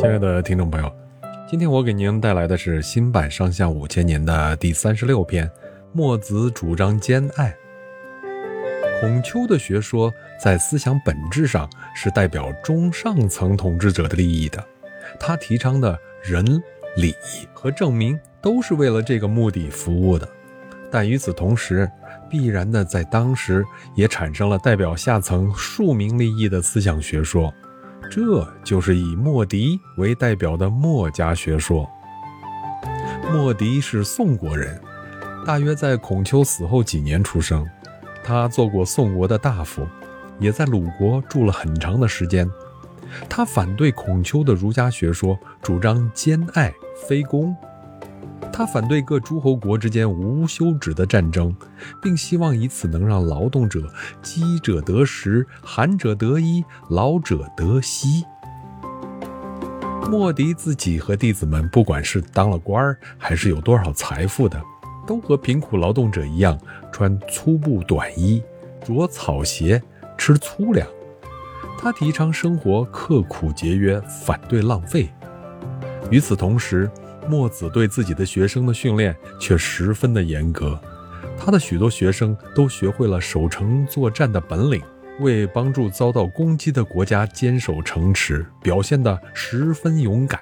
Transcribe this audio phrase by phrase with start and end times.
[0.00, 0.88] 亲爱的听众朋友，
[1.50, 5.50] 今天我给您带来的是新版《上下五千年》的第三十六篇。
[5.92, 7.52] 墨子主张兼爱。
[9.00, 14.64] 孔丘的学说在思想本质上是代表中上层统治者的利益的，
[15.18, 16.62] 他提倡的仁、
[16.96, 17.12] 礼
[17.52, 20.28] 和正名都是为了这个目的服务的。
[20.92, 21.90] 但与此同时，
[22.30, 23.64] 必然的在当时
[23.96, 27.52] 也产生了代表下层庶民利益的思想学说。
[28.10, 31.88] 这就是以莫迪为代表的墨家学说。
[33.30, 34.80] 莫迪是宋国人，
[35.44, 37.66] 大约在孔丘死后几年出生。
[38.24, 39.86] 他做过宋国的大夫，
[40.38, 42.50] 也在鲁国住了很长的时间。
[43.28, 46.72] 他反对孔丘的儒家学说，主张兼爱
[47.06, 47.54] 非攻。
[48.58, 51.54] 他反对各诸侯国之间无休止的战争，
[52.02, 53.88] 并希望以此能让劳动者
[54.20, 58.24] 饥者得食，寒者得衣，老者得息。
[60.10, 64.60] 莫迪自己和弟子们，不管是当了官儿，还是有多少财富的，
[65.06, 66.58] 都和贫苦劳动者一样，
[66.90, 68.42] 穿粗布短衣，
[68.84, 69.80] 着草鞋，
[70.16, 70.84] 吃粗粮。
[71.78, 75.08] 他提倡生活刻苦节约，反对浪费。
[76.10, 76.90] 与此同时，
[77.28, 80.80] 墨子对自己的学生的训练却十分的严格，
[81.38, 84.82] 他的许多学生都学会了守城作战的本领，
[85.20, 90.40] 为帮助遭到攻击的国家坚守城池，表现得十分勇敢。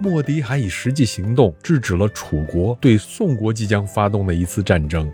[0.00, 5.12] 莫迪还以实际行动制止了楚国对宋国即将发动的一次战争。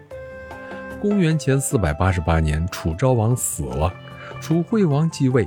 [1.00, 3.92] 公元前四百八十八年，楚昭王死了，
[4.40, 5.46] 楚惠王继位，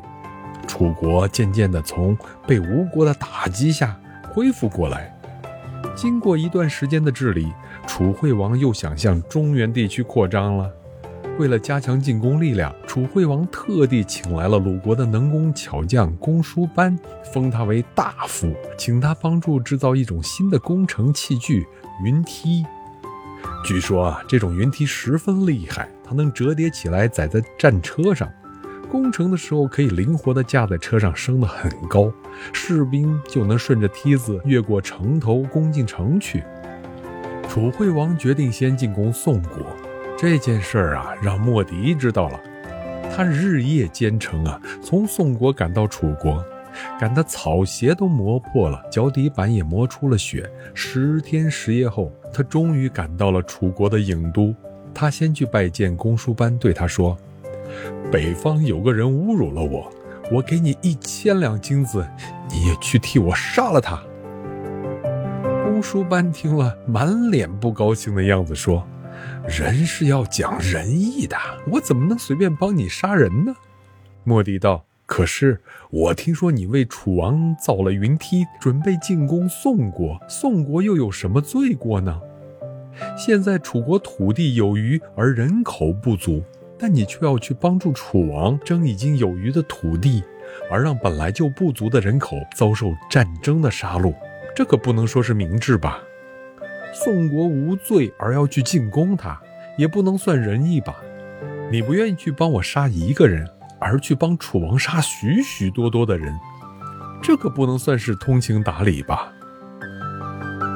[0.67, 2.15] 楚国渐渐地从
[2.45, 3.99] 被吴国的打击下。
[4.31, 5.15] 恢复过来。
[5.95, 7.51] 经过一段时间的治理，
[7.87, 10.71] 楚惠王又想向中原地区扩张了。
[11.37, 16.97] 为了加强进攻力量，楚惠王特地请来了鲁国的能工巧匠公输班，
[17.33, 21.65] 封他为大夫，请他帮助制造一种新的工程器具——
[22.03, 22.65] 云梯。
[23.63, 28.29] 据说啊，这种云梯十分厉害，它能折叠起来，载在战车上。
[28.91, 32.11] 攻城的时候可以灵活地架在车上，升得很高，
[32.51, 36.43] 士兵就能顺着梯子越过城头攻进城去。
[37.47, 39.57] 楚惠王决定先进攻宋国，
[40.17, 42.39] 这件事儿啊让莫迪知道了，
[43.15, 46.43] 他日夜兼程啊，从宋国赶到楚国，
[46.99, 50.49] 赶得草鞋都磨破了，脚底板也磨出了血。
[50.73, 54.53] 十天十夜后，他终于赶到了楚国的郢都。
[54.93, 57.17] 他先去拜见公输班，对他说。
[58.11, 59.91] 北方有个人侮辱了我，
[60.31, 62.07] 我给你一千两金子，
[62.49, 64.01] 你也去替我杀了他。
[65.63, 68.85] 公输班听了，满脸不高兴的样子，说
[69.47, 71.37] ：“人是要讲仁义的，
[71.71, 73.53] 我怎么能随便帮你杀人呢？”
[74.25, 82.19] 莫迪道：“可是我听说你为楚王造了云梯，准备进攻宋国，宋国又有什么罪过呢？
[83.17, 86.43] 现在楚国土地有余，而人口不足。”
[86.79, 90.23] 但你却要去帮助楚王争已经有余的土地，
[90.71, 94.15] 而让本来就不足的人口遭受战争的杀戮，
[94.55, 95.99] 这可不能说是明智吧？
[96.93, 99.39] 宋国无罪而要去进攻他，
[99.77, 100.95] 也不能算仁义吧？
[101.69, 103.47] 你不愿意去帮我杀一个人，
[103.77, 106.33] 而去帮楚王杀许许多多的人，
[107.21, 109.31] 这可不能算是通情达理吧？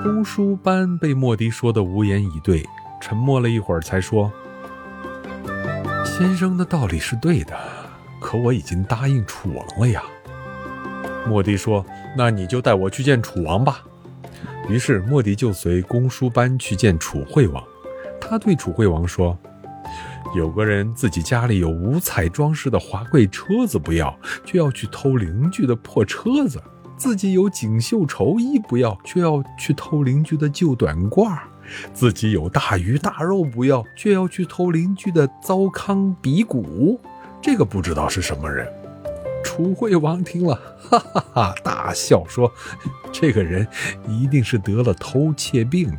[0.03, 2.63] 公输班被莫迪说的无言以对，
[3.01, 4.31] 沉默了一会儿，才说。
[6.15, 7.57] 先生的道理是对的，
[8.21, 10.03] 可我已经答应楚王了呀。
[11.27, 11.83] 莫迪说
[12.15, 13.83] ：“那你就带我去见楚王吧。”
[14.69, 17.63] 于是莫迪就随公输班去见楚惠王。
[18.21, 19.35] 他对楚惠王说
[20.37, 26.59] ：“有个人自己家里有五彩装饰的华贵车子不要，却要去偷邻居的破车子；
[26.95, 31.35] 自己有锦绣绸衣不要，却要去偷邻居的旧短褂。”
[31.93, 36.99] 自己有大鱼大肉不要，却要去偷邻居的糟糠鼻骨，
[37.41, 38.67] 这个不知道是什么人。
[39.43, 42.51] 楚惠王听了，哈哈哈大笑说
[43.11, 43.67] ：“这个人
[44.07, 45.91] 一定是得了偷窃病。”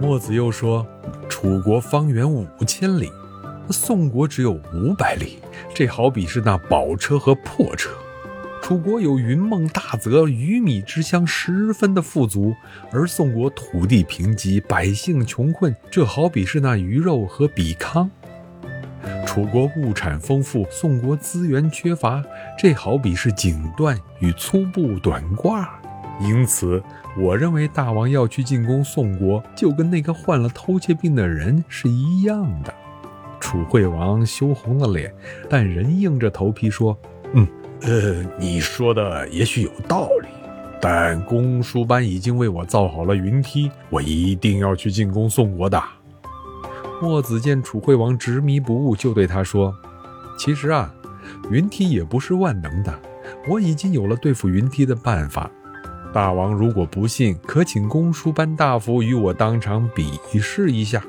[0.00, 0.86] 墨子又说
[1.28, 3.10] ：“楚国方圆五千里，
[3.70, 5.38] 宋国只有五百里，
[5.74, 7.90] 这好比是那宝车和破车。”
[8.62, 12.54] 楚国有云梦大泽，鱼米之乡，十分的富足；
[12.92, 18.08] 而宋国土地贫瘠，百姓穷困，这好比是那鱼肉和比糠。
[19.26, 22.22] 楚国物产丰富，宋国资源缺乏，
[22.56, 25.66] 这好比是锦缎与粗布短褂。
[26.20, 26.80] 因此，
[27.18, 32.72] 我认为大王要去进攻宋国，就跟那个患了偷窃病的人是一样的。
[33.40, 35.12] 楚惠王羞红了脸，
[35.50, 36.96] 但仍硬着头皮说
[37.34, 37.46] ：“嗯。”
[37.84, 40.28] 呃， 你说的也许有道理，
[40.80, 45.82] 但公输班已经为我造好了云梯，我一定要去进攻宋国的。
[47.00, 49.74] 墨子见楚惠王执迷不悟，就对他说
[50.38, 50.94] ：“其实啊，
[51.50, 52.96] 云梯也不是万能的，
[53.48, 55.50] 我已经有了对付云梯的办法。
[56.12, 61.02] 大王如果不信，可请公输班大夫与我当场比试一下。”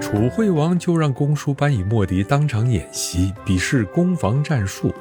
[0.00, 4.92] 楚惠王就让公输班与莫迪当场演习，比试攻防战术。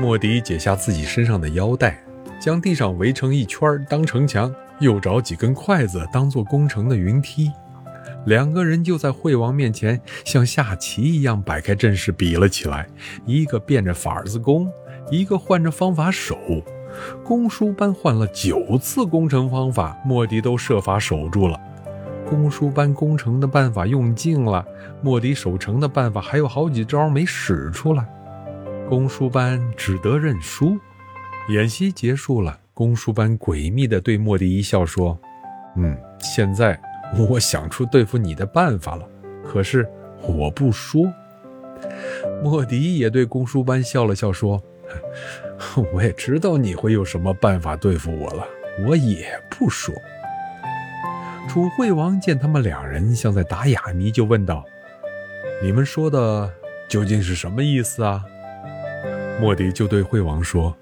[0.00, 2.02] 莫迪解下自己身上的腰带，
[2.40, 7.50] 将地上围成一圈当城墙，又找几根筷子当做攻城的云梯。
[8.26, 12.86] 两个人就在惠王面前像下棋一样摆开阵势比了起来，
[13.24, 14.70] 一个变着法子攻，
[15.10, 16.36] 一个换着方法守。
[17.24, 21.58] 公输班换了九次攻城方法，莫迪都设法守住了。
[22.28, 24.66] 公输班攻城的办法用尽了，
[25.02, 28.06] 莫迪守城的办法还有好几招没使出来。
[28.88, 30.78] 公输班只得认输。
[31.48, 35.18] 演习结束了，公输班诡秘地对莫迪一笑说
[35.76, 36.80] ：“嗯，现在
[37.28, 39.06] 我想出对付你的办法了，
[39.44, 39.86] 可是
[40.22, 41.02] 我不说。”
[42.42, 44.62] 莫迪也对公输班笑了笑说
[45.92, 48.46] ：“我也知道你会有什么办法对付我了，
[48.86, 49.94] 我也不说。”
[51.48, 54.64] 楚惠王见他们两人像在打哑谜，就问道
[55.62, 56.50] ：“你们说的
[56.88, 58.24] 究竟是什么意思啊？”
[59.40, 60.74] 莫迪就对惠王说：“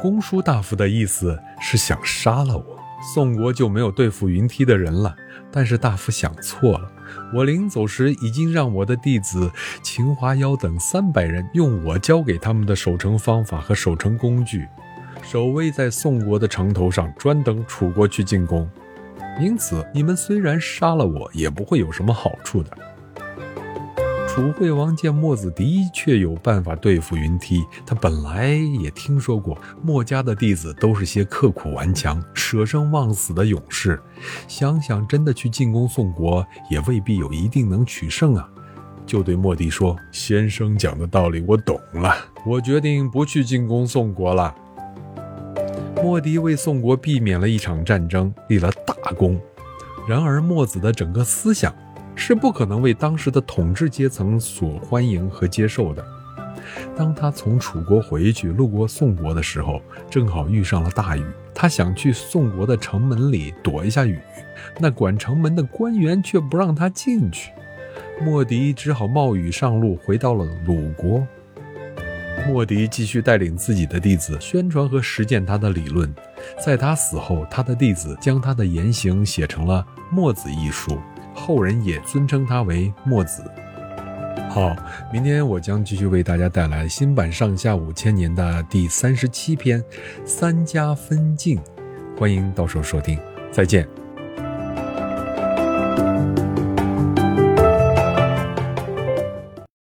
[0.00, 2.78] 公叔大夫的意思是想杀了我，
[3.14, 5.14] 宋国就没有对付云梯的人了。
[5.50, 6.92] 但是大夫想错了，
[7.34, 9.50] 我临走时已经让我的弟子
[9.82, 14.68] 秦华妖等三百人用我教给他们的守城方法和守城工具，
[15.22, 18.68] 守卫在宋国的城头上，专等楚国去进攻。
[19.40, 22.70] 因此，你们虽然杀了我，也不会有什么好处的。”
[24.38, 34.00] 楚惠王见墨子的确有办法对付云梯，他本来也听说过墨家的弟子都是些刻苦顽强、舍生忘死的勇士，
[34.46, 38.48] 想想真的去进攻宋国，也未必有一定能取胜啊，
[39.04, 42.14] 就对墨迪说：“先生讲的道理我懂了，
[42.46, 44.54] 我决定不去进攻宋国了。”
[46.00, 49.36] 墨迪为宋国避免了一场战争，立了大功。
[50.08, 51.74] 然而墨子的整个思想。
[52.18, 56.04] 是不可能为当时的统治阶层所欢迎和接受的。
[56.96, 59.80] 当他从楚国回去，路过宋国的时候，
[60.10, 61.24] 正好遇上了大雨。
[61.54, 64.18] 他想去宋国的城门里躲一下雨，
[64.80, 67.52] 那管城门的官员却不让他进去。
[68.20, 71.24] 莫迪只好冒雨上路，回到了鲁国。
[72.48, 76.12] 莫迪继续带领自己的弟子宣传和实践他的理论。
[76.64, 80.98] 在他死后，他的弟子将他的言行写成了《墨子》一书。
[81.38, 83.42] 后人也尊称他为墨子。
[84.50, 84.74] 好，
[85.12, 89.80] 明天我将继续为大家带来新版《上下五千年》的第三十七篇
[90.24, 91.58] 《三家分晋》，
[92.18, 93.18] 欢迎到时候收听，
[93.52, 93.86] 再见。